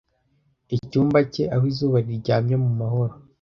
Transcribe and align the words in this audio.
icyumba 0.77 1.19
cye 1.33 1.43
aho 1.55 1.63
izuba 1.71 1.97
riryamye 2.07 2.55
mu 2.63 2.71
mahoro 2.79 3.13